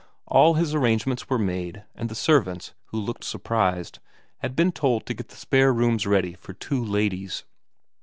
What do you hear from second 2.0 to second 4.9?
the servants, who looked surprised, had been 122 VERA xi